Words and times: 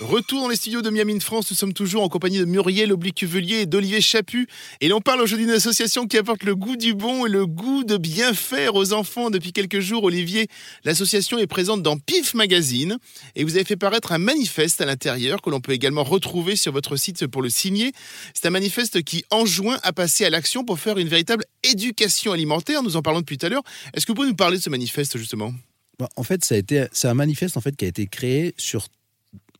Retour 0.00 0.40
dans 0.40 0.48
les 0.48 0.56
studios 0.56 0.80
de 0.80 0.88
Miami 0.88 1.20
France, 1.20 1.50
nous 1.50 1.56
sommes 1.56 1.74
toujours 1.74 2.02
en 2.02 2.08
compagnie 2.08 2.38
de 2.38 2.46
Muriel 2.46 2.90
Oblique-Cuvelier 2.94 3.56
et 3.56 3.66
d'Olivier 3.66 4.00
Chaput. 4.00 4.48
Et 4.80 4.88
l'on 4.88 5.02
parle 5.02 5.20
aujourd'hui 5.20 5.44
d'une 5.44 5.54
association 5.54 6.06
qui 6.06 6.16
apporte 6.16 6.44
le 6.44 6.56
goût 6.56 6.76
du 6.76 6.94
bon 6.94 7.26
et 7.26 7.28
le 7.28 7.46
goût 7.46 7.84
de 7.84 7.98
bien 7.98 8.32
faire 8.32 8.74
aux 8.74 8.94
enfants. 8.94 9.28
Depuis 9.28 9.52
quelques 9.52 9.80
jours, 9.80 10.04
Olivier, 10.04 10.48
l'association 10.84 11.36
est 11.36 11.46
présente 11.46 11.82
dans 11.82 11.98
PIF 11.98 12.32
Magazine 12.32 12.96
et 13.34 13.44
vous 13.44 13.56
avez 13.56 13.66
fait 13.66 13.76
paraître 13.76 14.12
un 14.12 14.18
manifeste 14.18 14.80
à 14.80 14.86
l'intérieur 14.86 15.42
que 15.42 15.50
l'on 15.50 15.60
peut 15.60 15.72
également 15.72 16.04
retrouver 16.04 16.56
sur 16.56 16.72
votre 16.72 16.96
site 16.96 17.26
pour 17.26 17.42
le 17.42 17.50
signer. 17.50 17.92
C'est 18.32 18.46
un 18.46 18.50
manifeste 18.50 19.02
qui 19.02 19.26
enjoint 19.30 19.78
à 19.82 19.92
passer 19.92 20.24
à 20.24 20.30
l'action 20.30 20.64
pour 20.64 20.78
faire 20.78 20.96
une 20.96 21.08
véritable 21.08 21.44
éducation 21.62 22.32
alimentaire. 22.32 22.82
Nous 22.82 22.96
en 22.96 23.02
parlons 23.02 23.20
depuis 23.20 23.36
tout 23.36 23.44
à 23.44 23.50
l'heure. 23.50 23.64
Est-ce 23.92 24.06
que 24.06 24.12
vous 24.12 24.16
pouvez 24.16 24.28
nous 24.28 24.36
parler 24.36 24.56
de 24.56 24.62
ce 24.62 24.70
manifeste 24.70 25.18
justement? 25.18 25.52
Bah, 25.98 26.08
en 26.16 26.22
fait, 26.22 26.44
ça 26.44 26.54
a 26.54 26.58
été, 26.58 26.86
c'est 26.92 27.08
un 27.08 27.14
manifeste 27.14 27.56
en 27.56 27.60
fait 27.60 27.76
qui 27.76 27.84
a 27.84 27.88
été 27.88 28.06
créé 28.06 28.54
sur 28.56 28.88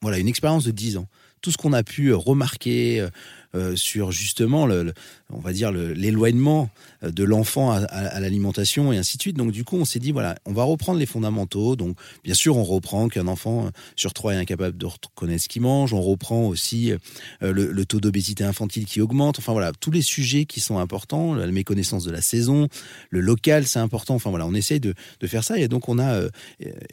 voilà, 0.02 0.18
une 0.18 0.28
expérience 0.28 0.64
de 0.64 0.70
10 0.70 0.98
ans. 0.98 1.08
Tout 1.40 1.50
ce 1.50 1.56
qu'on 1.56 1.72
a 1.72 1.82
pu 1.82 2.12
remarquer, 2.12 3.06
euh, 3.56 3.74
sur 3.74 4.12
justement, 4.12 4.68
on 5.30 5.38
va 5.38 5.52
dire, 5.52 5.72
l'éloignement 5.72 6.68
euh, 7.02 7.10
de 7.10 7.24
l'enfant 7.24 7.70
à, 7.72 8.20
l'alimentation 8.20 8.92
et 8.92 8.98
ainsi 8.98 9.16
de 9.16 9.22
suite. 9.22 9.36
Donc 9.36 9.50
du 9.50 9.64
coup, 9.64 9.76
on 9.76 9.86
s'est 9.86 9.98
dit, 9.98 10.12
voilà, 10.12 10.36
on 10.44 10.52
va 10.52 10.64
reprendre 10.64 10.98
les 10.98 11.06
fondamentaux. 11.06 11.74
Donc 11.74 11.96
bien 12.22 12.34
sûr, 12.34 12.56
on 12.56 12.64
reprend 12.64 13.08
qu'un 13.08 13.28
enfant 13.28 13.66
euh, 13.66 13.70
sur 13.94 14.12
trois 14.12 14.34
est 14.34 14.36
incapable 14.36 14.76
de 14.76 14.84
reconnaître 14.84 15.44
ce 15.44 15.48
qu'il 15.48 15.62
mange. 15.62 15.94
On 15.94 16.02
reprend 16.02 16.46
aussi 16.46 16.92
le, 17.40 17.84
taux 17.84 18.00
d'obésité 18.00 18.44
infantile 18.44 18.84
qui 18.84 19.00
augmente. 19.00 19.38
Enfin 19.38 19.52
voilà, 19.52 19.72
tous 19.72 19.90
les 19.90 20.02
sujets 20.02 20.44
qui 20.44 20.60
sont 20.60 20.78
importants, 20.78 21.34
la 21.34 21.46
méconnaissance 21.46 22.04
de 22.04 22.10
la 22.10 22.20
saison, 22.20 22.68
le 23.10 23.20
local, 23.20 23.66
c'est 23.66 23.78
important. 23.78 24.16
Enfin 24.16 24.30
voilà, 24.30 24.46
on 24.46 24.54
essaye 24.54 24.80
de, 24.80 24.94
faire 25.24 25.44
ça. 25.44 25.58
Et 25.58 25.68
donc 25.68 25.88
on 25.88 25.98
a 25.98 26.20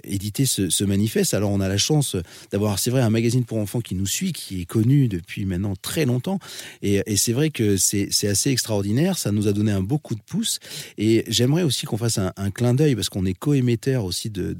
édité 0.03 0.45
ce, 0.45 0.83
manifeste. 0.83 1.33
Alors 1.33 1.51
on 1.51 1.59
a 1.59 1.67
la 1.67 1.77
chance 1.77 2.15
d'avoir, 2.51 2.79
c'est 2.79 2.89
vrai, 2.89 3.01
un 3.01 3.09
magazine 3.09 3.43
pour 3.43 3.57
enfants 3.57 3.81
qui 3.81 3.95
nous 3.95 4.07
suit, 4.07 4.31
qui 4.31 4.61
est 4.61 4.65
connu 4.65 5.07
depuis 5.07 5.45
maintenant 5.45 5.73
très 5.81 6.05
longtemps. 6.05 6.39
Et, 6.81 7.01
c'est 7.15 7.33
vrai 7.33 7.49
que 7.49 7.77
c'est 7.77 8.27
assez 8.27 8.49
extraordinaire. 8.49 9.17
Ça 9.17 9.31
nous 9.31 9.47
a 9.47 9.53
donné 9.53 9.71
un 9.71 9.81
beau 9.81 9.97
coup 9.97 10.15
de 10.15 10.21
pouce. 10.21 10.59
Et 10.97 11.23
j'aimerais 11.27 11.63
aussi 11.63 11.85
qu'on 11.85 11.97
fasse 11.97 12.17
un, 12.17 12.51
clin 12.51 12.73
d'œil 12.73 12.95
parce 12.95 13.09
qu'on 13.09 13.25
est 13.25 13.33
co-émetteur 13.33 14.05
aussi 14.05 14.29
de, 14.29 14.55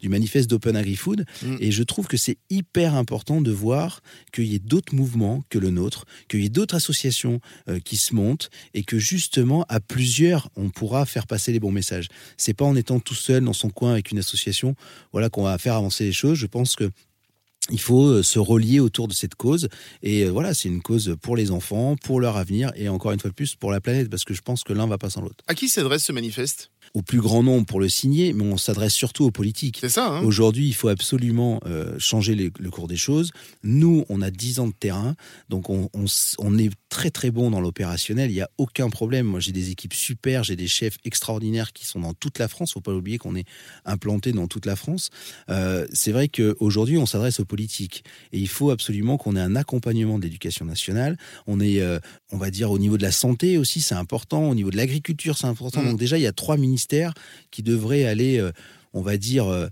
du 0.00 0.08
manifeste 0.08 0.48
d'Open 0.50 0.76
Agri-Food. 0.76 1.24
Mm. 1.42 1.56
Et 1.60 1.70
je 1.70 1.82
trouve 1.82 2.06
que 2.06 2.16
c'est 2.16 2.38
hyper 2.50 2.94
important 2.94 3.40
de 3.40 3.50
voir 3.50 4.02
qu'il 4.32 4.46
y 4.46 4.54
ait 4.54 4.60
d'autres 4.60 4.94
mouvements 4.94 5.44
que 5.50 5.58
le 5.58 5.70
nôtre, 5.70 6.04
qu'il 6.28 6.40
y 6.42 6.46
ait 6.46 6.50
d'autres 6.50 6.74
associations 6.74 7.40
euh, 7.68 7.80
qui 7.80 7.96
se 7.96 8.14
montent 8.14 8.50
et 8.74 8.82
que 8.82 8.98
justement, 8.98 9.64
à 9.68 9.80
plusieurs, 9.80 10.50
on 10.56 10.70
pourra 10.70 11.06
faire 11.06 11.26
passer 11.26 11.52
les 11.52 11.60
bons 11.60 11.72
messages. 11.72 12.08
C'est 12.36 12.54
pas 12.54 12.64
en 12.64 12.76
étant 12.76 13.00
tout 13.00 13.14
seul 13.14 13.44
dans 13.44 13.52
son 13.52 13.70
coin 13.70 13.92
avec 13.92 14.10
une 14.10 14.18
association, 14.18 14.74
voilà, 15.12 15.28
qu'on 15.28 15.42
va 15.42 15.58
faire 15.58 15.74
avancer 15.74 16.04
les 16.04 16.12
choses. 16.12 16.38
Je 16.38 16.46
pense 16.46 16.76
que 16.76 16.90
il 17.70 17.80
faut 17.80 18.06
euh, 18.06 18.22
se 18.22 18.38
relier 18.38 18.80
autour 18.80 19.08
de 19.08 19.12
cette 19.12 19.34
cause. 19.34 19.68
Et 20.02 20.24
euh, 20.24 20.30
voilà, 20.30 20.54
c'est 20.54 20.68
une 20.68 20.82
cause 20.82 21.16
pour 21.20 21.36
les 21.36 21.50
enfants, 21.50 21.96
pour 21.96 22.20
leur 22.20 22.36
avenir 22.36 22.72
et 22.74 22.88
encore 22.88 23.12
une 23.12 23.20
fois 23.20 23.30
de 23.30 23.34
plus 23.34 23.54
pour 23.54 23.70
la 23.70 23.80
planète, 23.80 24.08
parce 24.08 24.24
que 24.24 24.34
je 24.34 24.42
pense 24.42 24.64
que 24.64 24.72
l'un 24.72 24.86
va 24.86 24.98
pas 24.98 25.10
sans 25.10 25.20
l'autre. 25.20 25.44
À 25.46 25.54
qui 25.54 25.68
s'adresse 25.68 26.04
ce 26.04 26.12
manifeste? 26.12 26.70
Au 26.94 27.02
plus 27.02 27.20
grand 27.20 27.42
nombre 27.42 27.66
pour 27.66 27.80
le 27.80 27.88
signer, 27.88 28.32
mais 28.32 28.44
on 28.44 28.56
s'adresse 28.56 28.94
surtout 28.94 29.24
aux 29.24 29.30
politiques. 29.30 29.78
C'est 29.80 29.88
ça. 29.88 30.08
Hein 30.08 30.22
Aujourd'hui, 30.22 30.66
il 30.68 30.74
faut 30.74 30.88
absolument 30.88 31.60
euh, 31.66 31.94
changer 31.98 32.34
le 32.34 32.70
cours 32.70 32.88
des 32.88 32.96
choses. 32.96 33.30
Nous, 33.62 34.04
on 34.08 34.22
a 34.22 34.30
10 34.30 34.60
ans 34.60 34.68
de 34.68 34.72
terrain, 34.72 35.14
donc 35.48 35.70
on, 35.70 35.88
est 36.58 36.70
très 36.88 37.10
très 37.10 37.30
bon 37.30 37.50
dans 37.50 37.60
l'opérationnel. 37.60 38.30
Il 38.30 38.34
n'y 38.34 38.40
a 38.40 38.50
aucun 38.58 38.90
problème. 38.90 39.26
Moi, 39.26 39.40
j'ai 39.40 39.52
des 39.52 39.70
équipes 39.70 39.94
super, 39.94 40.44
j'ai 40.44 40.56
des 40.56 40.68
chefs 40.68 40.96
extraordinaires 41.04 41.72
qui 41.72 41.86
sont 41.86 42.00
dans 42.00 42.14
toute 42.14 42.38
la 42.38 42.48
France. 42.48 42.70
Il 42.70 42.72
ne 42.72 42.74
Faut 42.74 42.92
pas 42.92 42.94
oublier 42.94 43.18
qu'on 43.18 43.34
est 43.34 43.46
implanté 43.84 44.32
dans 44.32 44.46
toute 44.46 44.66
la 44.66 44.76
France. 44.76 45.10
Euh, 45.50 45.86
c'est 45.92 46.12
vrai 46.12 46.28
qu'aujourd'hui, 46.28 46.98
on 46.98 47.06
s'adresse 47.06 47.40
aux 47.40 47.44
politiques 47.44 48.04
et 48.32 48.38
il 48.38 48.48
faut 48.48 48.70
absolument 48.70 49.16
qu'on 49.16 49.36
ait 49.36 49.40
un 49.40 49.56
accompagnement 49.56 50.18
d'éducation 50.18 50.64
nationale. 50.64 51.16
On 51.46 51.60
est, 51.60 51.80
euh, 51.80 51.98
on 52.32 52.38
va 52.38 52.50
dire, 52.50 52.70
au 52.70 52.78
niveau 52.78 52.96
de 52.96 53.02
la 53.02 53.12
santé 53.12 53.58
aussi, 53.58 53.80
c'est 53.80 53.94
important. 53.94 54.48
Au 54.48 54.54
niveau 54.54 54.70
de 54.70 54.76
l'agriculture, 54.76 55.36
c'est 55.36 55.46
important. 55.46 55.82
Mmh. 55.82 55.90
Donc 55.90 55.98
déjà, 55.98 56.18
il 56.18 56.22
y 56.22 56.26
a 56.26 56.32
trois 56.32 56.56
ministères 56.56 56.77
qui 57.50 57.62
devrait 57.62 58.04
aller, 58.04 58.38
euh, 58.38 58.52
on 58.92 59.02
va 59.02 59.16
dire, 59.16 59.46
euh, 59.46 59.68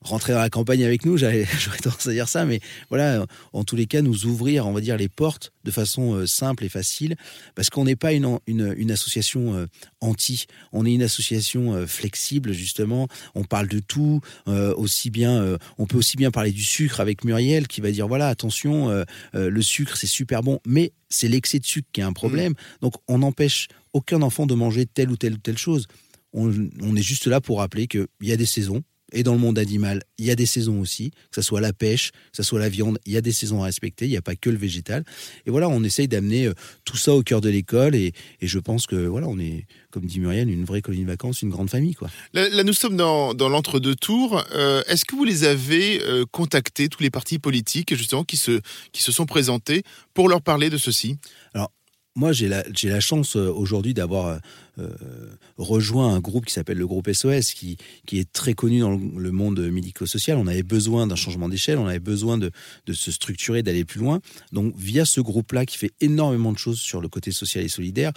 rentrer 0.00 0.32
dans 0.32 0.38
la 0.38 0.50
campagne 0.50 0.84
avec 0.84 1.04
nous, 1.04 1.16
j'aurais 1.16 1.44
tendance 1.82 2.06
à 2.06 2.12
dire 2.12 2.28
ça, 2.28 2.44
mais 2.44 2.60
voilà, 2.88 3.26
en 3.52 3.64
tous 3.64 3.74
les 3.74 3.86
cas, 3.86 4.00
nous 4.00 4.26
ouvrir, 4.26 4.66
on 4.66 4.72
va 4.72 4.80
dire, 4.80 4.96
les 4.96 5.08
portes 5.08 5.52
de 5.64 5.72
façon 5.72 6.14
euh, 6.14 6.26
simple 6.26 6.64
et 6.64 6.68
facile, 6.68 7.16
parce 7.56 7.68
qu'on 7.68 7.84
n'est 7.84 7.96
pas 7.96 8.12
une, 8.12 8.38
une, 8.46 8.90
association 8.90 9.66
anti, 10.00 10.46
on 10.72 10.86
est 10.86 10.94
une 10.94 11.02
association 11.02 11.86
flexible, 11.86 12.52
justement, 12.52 13.08
on 13.34 13.44
parle 13.44 13.66
de 13.68 13.80
tout, 13.80 14.20
aussi 14.46 15.10
bien, 15.10 15.58
on 15.76 15.86
peut 15.86 15.98
aussi 15.98 16.16
bien 16.16 16.30
parler 16.30 16.52
du 16.52 16.62
sucre 16.62 17.00
avec 17.00 17.24
Muriel, 17.24 17.66
qui 17.66 17.80
va 17.80 17.90
dire, 17.90 18.06
voilà, 18.08 18.28
attention, 18.28 19.04
le 19.34 19.62
sucre, 19.62 19.96
c'est 19.96 20.06
super 20.06 20.42
bon, 20.42 20.60
mais 20.64 20.92
c'est 21.08 21.28
l'excès 21.28 21.58
de 21.58 21.66
sucre 21.66 21.88
qui 21.92 22.00
est 22.00 22.04
un 22.04 22.12
problème, 22.12 22.52
mmh. 22.52 22.82
donc 22.82 22.94
on 23.08 23.18
n'empêche 23.18 23.68
aucun 23.92 24.22
enfant 24.22 24.46
de 24.46 24.54
manger 24.54 24.86
telle 24.86 25.10
ou 25.10 25.16
telle 25.16 25.34
ou 25.34 25.38
telle 25.38 25.58
chose 25.58 25.86
on, 26.32 26.96
est 26.96 27.02
juste 27.02 27.26
là 27.26 27.40
pour 27.40 27.58
rappeler 27.58 27.86
qu'il 27.86 28.06
y 28.22 28.32
a 28.32 28.36
des 28.36 28.46
saisons. 28.46 28.82
Et 29.12 29.22
dans 29.22 29.32
le 29.32 29.38
monde 29.38 29.58
animal, 29.58 30.02
il 30.18 30.26
y 30.26 30.30
a 30.30 30.34
des 30.34 30.44
saisons 30.44 30.80
aussi, 30.80 31.12
que 31.30 31.36
ce 31.36 31.40
soit 31.40 31.62
la 31.62 31.72
pêche, 31.72 32.10
que 32.10 32.36
ce 32.36 32.42
soit 32.42 32.58
la 32.58 32.68
viande, 32.68 32.98
il 33.06 33.14
y 33.14 33.16
a 33.16 33.22
des 33.22 33.32
saisons 33.32 33.62
à 33.62 33.64
respecter, 33.64 34.04
il 34.04 34.10
n'y 34.10 34.18
a 34.18 34.22
pas 34.22 34.36
que 34.36 34.50
le 34.50 34.58
végétal. 34.58 35.02
Et 35.46 35.50
voilà, 35.50 35.66
on 35.70 35.82
essaye 35.82 36.08
d'amener 36.08 36.46
euh, 36.46 36.52
tout 36.84 36.98
ça 36.98 37.14
au 37.14 37.22
cœur 37.22 37.40
de 37.40 37.48
l'école 37.48 37.94
et, 37.94 38.12
je 38.42 38.58
pense 38.58 38.86
que 38.86 38.96
voilà, 38.96 39.26
on 39.26 39.38
est, 39.38 39.66
comme 39.90 40.04
dit 40.04 40.20
Muriel, 40.20 40.50
une 40.50 40.66
vraie 40.66 40.82
colonie 40.82 41.04
de 41.04 41.08
vacances, 41.08 41.40
une 41.40 41.48
grande 41.48 41.70
famille. 41.70 41.94
Quoi. 41.94 42.10
Là, 42.34 42.62
nous 42.62 42.74
sommes 42.74 42.98
dans, 42.98 43.32
l'entre-deux 43.32 43.94
tours. 43.94 44.44
Euh, 44.52 44.82
est-ce 44.88 45.06
que 45.06 45.16
vous 45.16 45.24
les 45.24 45.44
avez 45.44 46.02
euh, 46.02 46.26
contactés, 46.30 46.90
tous 46.90 47.02
les 47.02 47.10
partis 47.10 47.38
politiques, 47.38 47.94
justement, 47.94 48.24
qui 48.24 48.36
se, 48.36 48.60
qui 48.92 49.02
se 49.02 49.10
sont 49.10 49.24
présentés 49.24 49.84
pour 50.12 50.28
leur 50.28 50.42
parler 50.42 50.68
de 50.68 50.76
ceci? 50.76 51.16
Alors, 51.54 51.72
moi, 52.18 52.32
j'ai 52.32 52.48
la, 52.48 53.00
chance 53.00 53.36
euh, 53.36 53.48
aujourd'hui 53.48 53.94
d'avoir 53.94 54.26
euh, 54.26 54.38
euh, 54.80 54.88
rejoint 55.56 56.12
un 56.12 56.18
groupe 56.18 56.46
qui 56.46 56.52
s'appelle 56.52 56.76
le 56.76 56.86
groupe 56.86 57.08
SOS, 57.08 57.52
qui, 57.52 57.78
est 58.12 58.32
très 58.32 58.54
connu 58.54 58.80
dans 58.80 58.90
le 58.90 59.30
monde 59.30 59.60
médico-social. 59.60 60.36
On 60.36 60.48
avait 60.48 60.64
besoin 60.64 61.06
d'un 61.06 61.14
changement 61.14 61.48
d'échelle, 61.48 61.78
on 61.78 61.86
avait 61.86 62.00
besoin 62.00 62.36
de 62.36 62.50
se 62.92 63.12
structurer, 63.12 63.62
d'aller 63.62 63.84
plus 63.84 64.00
loin. 64.00 64.18
Donc, 64.52 64.74
via 64.76 65.04
ce 65.04 65.20
groupe-là 65.20 65.64
qui 65.64 65.78
fait 65.78 65.92
énormément 66.00 66.52
de 66.52 66.58
choses 66.58 66.80
sur 66.80 67.00
le 67.00 67.08
côté 67.08 67.30
social 67.30 67.64
et 67.64 67.68
solidaire, 67.68 68.12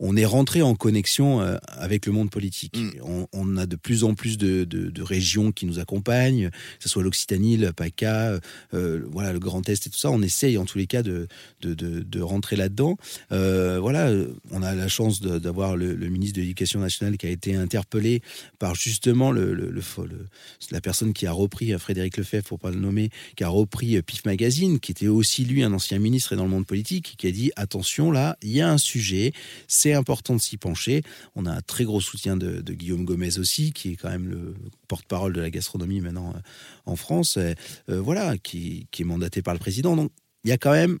on 0.00 0.16
est 0.16 0.24
rentré 0.24 0.62
en 0.62 0.74
connexion 0.74 1.40
euh, 1.40 1.56
avec 1.68 2.06
le 2.06 2.12
monde 2.12 2.30
politique. 2.30 2.78
Mm. 2.78 3.26
On, 3.32 3.56
a 3.56 3.66
de 3.66 3.76
plus 3.76 4.02
en 4.04 4.14
plus 4.14 4.36
de, 4.38 5.02
régions 5.02 5.52
qui 5.52 5.66
nous 5.66 5.78
accompagnent, 5.78 6.50
que 6.50 6.82
ce 6.82 6.88
soit 6.88 7.02
l'Occitanie, 7.02 7.56
le 7.56 7.72
PACA, 7.72 8.40
euh, 8.72 9.02
voilà, 9.10 9.32
le 9.32 9.38
Grand 9.38 9.68
Est 9.68 9.86
et 9.86 9.90
tout 9.90 9.98
ça. 9.98 10.10
On 10.10 10.22
essaye 10.22 10.58
en 10.58 10.64
tous 10.64 10.78
les 10.78 10.86
cas 10.86 11.02
de, 11.02 11.28
de, 11.60 12.20
rentrer 12.20 12.56
là-dedans. 12.56 12.96
Euh, 13.32 13.78
voilà, 13.80 14.10
on 14.50 14.62
a 14.62 14.74
la 14.74 14.88
chance 14.88 15.20
d'avoir 15.20 15.76
le, 15.76 15.94
ministre 16.08 16.36
de 16.36 16.40
l'Éducation 16.40 16.80
nationale 16.80 17.16
qui 17.16 17.26
a 17.26 17.30
été 17.30 17.54
interpellé 17.54 18.22
par 18.58 18.74
justement 18.74 19.30
le, 19.30 19.54
la 20.70 20.80
personne 20.80 21.12
qui 21.12 21.26
a 21.26 21.32
repris, 21.32 21.72
Frédéric 21.78 22.16
Lefebvre, 22.16 22.44
pour 22.44 22.58
pas 22.58 22.70
le 22.70 22.78
nommer, 22.78 23.10
qui 23.36 23.44
a 23.44 23.48
repris 23.48 24.00
PIF 24.02 24.24
Magazine, 24.24 24.80
qui 24.80 24.92
était 24.92 25.08
aussi 25.08 25.44
lui 25.44 25.62
un 25.62 25.72
ancien 25.72 25.98
ministre 25.98 26.32
et 26.32 26.36
dans 26.36 26.44
le 26.44 26.50
monde 26.50 26.66
politique, 26.66 27.14
qui 27.18 27.26
a 27.26 27.30
dit 27.30 27.52
attention 27.56 28.10
là, 28.10 28.36
il 28.42 28.52
y 28.52 28.60
a 28.60 28.70
un 28.70 28.78
sujet 28.78 29.32
important 29.92 30.34
de 30.34 30.40
s'y 30.40 30.56
pencher. 30.56 31.02
On 31.34 31.46
a 31.46 31.52
un 31.52 31.60
très 31.60 31.84
gros 31.84 32.00
soutien 32.00 32.36
de, 32.36 32.60
Guillaume 32.72 33.04
Gomez 33.04 33.38
aussi, 33.38 33.72
qui 33.72 33.92
est 33.92 33.96
quand 33.96 34.10
même 34.10 34.28
le 34.28 34.54
porte-parole 34.88 35.32
de 35.32 35.40
la 35.40 35.50
gastronomie 35.50 36.00
maintenant 36.00 36.30
euh, 36.30 36.40
en 36.86 36.96
France, 36.96 37.36
euh, 37.36 37.54
voilà, 37.88 38.38
qui, 38.38 38.88
qui, 38.90 39.02
est 39.02 39.04
mandaté 39.04 39.42
par 39.42 39.54
le 39.54 39.60
président. 39.60 39.96
Donc 39.96 40.10
il 40.44 40.50
y 40.50 40.52
a 40.52 40.58
quand 40.58 40.72
même, 40.72 40.98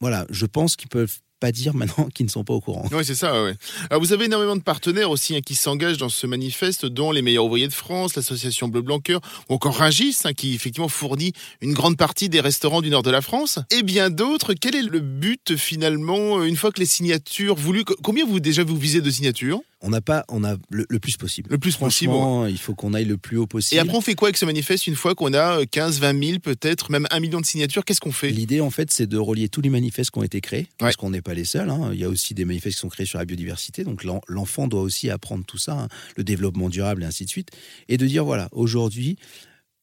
voilà, 0.00 0.26
je 0.30 0.46
pense 0.46 0.76
qu'ils 0.76 0.88
peuvent 0.88 1.18
pas 1.40 1.52
dire 1.52 1.74
maintenant 1.74 2.08
qu'ils 2.14 2.26
ne 2.26 2.30
sont 2.30 2.44
pas 2.44 2.54
au 2.54 2.60
courant. 2.60 2.86
Oui, 2.92 3.04
c'est 3.04 3.14
ça. 3.14 3.42
Ouais. 3.42 3.54
Alors, 3.88 4.00
vous 4.02 4.12
avez 4.12 4.26
énormément 4.26 4.56
de 4.56 4.62
partenaires 4.62 5.10
aussi 5.10 5.34
hein, 5.34 5.40
qui 5.40 5.54
s'engagent 5.54 5.96
dans 5.96 6.08
ce 6.08 6.26
manifeste, 6.26 6.86
dont 6.86 7.10
les 7.10 7.22
meilleurs 7.22 7.46
ouvriers 7.46 7.68
de 7.68 7.72
France, 7.72 8.14
l'association 8.14 8.68
Bleu 8.68 8.82
Blanc 8.82 9.00
Cœur, 9.00 9.20
ou 9.48 9.54
encore 9.54 9.78
Rungis, 9.78 10.18
hein, 10.24 10.32
qui 10.32 10.54
effectivement 10.54 10.88
fournit 10.88 11.32
une 11.60 11.72
grande 11.72 11.96
partie 11.96 12.28
des 12.28 12.40
restaurants 12.40 12.82
du 12.82 12.90
nord 12.90 13.02
de 13.02 13.10
la 13.10 13.22
France, 13.22 13.58
et 13.70 13.82
bien 13.82 14.10
d'autres. 14.10 14.54
Quel 14.54 14.76
est 14.76 14.82
le 14.82 15.00
but 15.00 15.56
finalement, 15.56 16.44
une 16.44 16.56
fois 16.56 16.70
que 16.70 16.80
les 16.80 16.86
signatures 16.86 17.56
voulues, 17.56 17.84
combien 18.02 18.26
vous 18.26 18.40
déjà 18.40 18.62
vous 18.62 18.76
visez 18.76 19.00
de 19.00 19.10
signatures? 19.10 19.60
On 19.82 19.90
n'a 19.90 20.00
pas, 20.00 20.24
on 20.28 20.44
a 20.44 20.56
le, 20.68 20.84
plus 20.98 21.16
possible. 21.16 21.50
Le 21.50 21.58
plus 21.58 21.76
possible. 21.76 22.12
Il 22.48 22.58
faut 22.58 22.74
qu'on 22.74 22.92
aille 22.92 23.06
le 23.06 23.16
plus 23.16 23.38
haut 23.38 23.46
possible. 23.46 23.78
Et 23.78 23.80
après, 23.80 23.96
on 23.96 24.00
fait 24.00 24.14
quoi 24.14 24.28
avec 24.28 24.36
ce 24.36 24.44
manifeste 24.44 24.86
une 24.86 24.94
fois 24.94 25.14
qu'on 25.14 25.32
a 25.32 25.64
15, 25.64 26.00
20 26.00 26.24
000, 26.24 26.38
peut-être 26.38 26.90
même 26.90 27.06
un 27.10 27.20
million 27.20 27.40
de 27.40 27.46
signatures 27.46 27.84
Qu'est-ce 27.84 28.00
qu'on 28.00 28.12
fait? 28.12 28.30
L'idée, 28.30 28.60
en 28.60 28.70
fait, 28.70 28.90
c'est 28.90 29.06
de 29.06 29.16
relier 29.16 29.48
tous 29.48 29.62
les 29.62 29.70
manifestes 29.70 30.10
qui 30.10 30.18
ont 30.18 30.22
été 30.22 30.40
créés, 30.40 30.68
parce 30.78 30.96
qu'on 30.96 31.10
n'est 31.10 31.22
pas 31.22 31.34
les 31.34 31.44
seuls. 31.44 31.70
Hein. 31.70 31.90
Il 31.92 32.00
y 32.00 32.04
a 32.04 32.08
aussi 32.08 32.34
des 32.34 32.44
manifestes 32.44 32.76
qui 32.76 32.80
sont 32.80 32.88
créés 32.88 33.06
sur 33.06 33.18
la 33.18 33.24
biodiversité, 33.24 33.84
donc 33.84 34.04
l'enfant 34.28 34.68
doit 34.68 34.82
aussi 34.82 35.08
apprendre 35.08 35.44
tout 35.46 35.58
ça, 35.58 35.72
hein. 35.72 35.88
le 36.16 36.24
développement 36.24 36.68
durable 36.68 37.02
et 37.02 37.06
ainsi 37.06 37.24
de 37.24 37.30
suite, 37.30 37.50
et 37.88 37.96
de 37.96 38.06
dire 38.06 38.24
voilà, 38.24 38.48
aujourd'hui, 38.52 39.16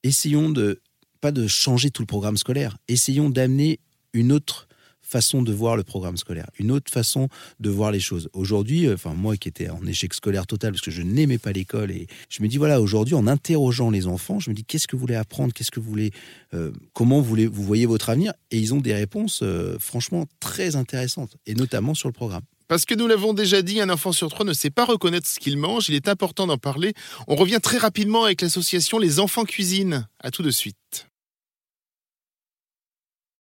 essayons 0.03 0.49
de 0.49 0.81
pas 1.21 1.31
de 1.31 1.47
changer 1.47 1.89
tout 1.89 2.03
le 2.03 2.07
programme 2.07 2.37
scolaire, 2.37 2.77
essayons 2.87 3.31
d'amener 3.31 3.79
une 4.13 4.31
autre 4.31 4.67
façon 5.07 5.41
de 5.41 5.53
voir 5.53 5.75
le 5.77 5.83
programme 5.83 6.17
scolaire, 6.17 6.49
une 6.59 6.71
autre 6.71 6.91
façon 6.91 7.29
de 7.59 7.69
voir 7.69 7.91
les 7.91 7.99
choses. 7.99 8.29
Aujourd'hui, 8.33 8.87
euh, 8.87 8.95
enfin 8.95 9.13
moi 9.13 9.37
qui 9.37 9.47
étais 9.47 9.69
en 9.69 9.85
échec 9.85 10.13
scolaire 10.13 10.45
total 10.45 10.71
parce 10.71 10.81
que 10.81 10.91
je 10.91 11.01
n'aimais 11.01 11.37
pas 11.37 11.51
l'école 11.51 11.87
je 12.29 12.43
me 12.43 12.47
dis 12.47 12.57
voilà 12.57 12.81
aujourd'hui 12.81 13.15
en 13.15 13.27
interrogeant 13.27 13.89
les 13.89 14.07
enfants, 14.07 14.39
je 14.39 14.49
me 14.49 14.55
dis 14.55 14.63
qu'est-ce 14.63 14.87
que 14.87 14.95
vous 14.95 15.01
voulez 15.01 15.15
apprendre, 15.15 15.53
qu'est-ce 15.53 15.71
que 15.71 15.79
vous 15.79 15.89
voulez, 15.89 16.11
euh, 16.53 16.71
comment 16.93 17.19
vous, 17.19 17.27
voulez, 17.27 17.47
vous 17.47 17.63
voyez 17.63 17.85
votre 17.85 18.09
avenir? 18.09 18.33
Et 18.51 18.57
ils 18.57 18.73
ont 18.73 18.81
des 18.81 18.93
réponses 18.93 19.41
euh, 19.43 19.77
franchement 19.79 20.25
très 20.39 20.75
intéressantes 20.75 21.35
et 21.45 21.55
notamment 21.55 21.93
sur 21.93 22.09
le 22.09 22.13
programme. 22.13 22.43
Parce 22.67 22.85
que 22.85 22.95
nous 22.95 23.07
l'avons 23.07 23.33
déjà 23.33 23.61
dit, 23.61 23.79
un 23.79 23.89
enfant 23.89 24.11
sur 24.11 24.29
trois 24.29 24.45
ne 24.45 24.53
sait 24.53 24.69
pas 24.69 24.83
reconnaître 24.83 25.25
ce 25.25 25.39
qu'il 25.39 25.57
mange. 25.57 25.87
Il 25.87 25.95
est 25.95 26.09
important 26.09 26.47
d'en 26.47 26.57
parler. 26.57 26.93
On 27.27 27.35
revient 27.35 27.59
très 27.63 27.77
rapidement 27.77 28.25
avec 28.25 28.41
l'association 28.41 28.99
Les 28.99 29.21
Enfants 29.21 29.45
Cuisine. 29.45 30.07
À 30.19 30.31
tout 30.31 30.43
de 30.43 30.51
suite. 30.51 31.07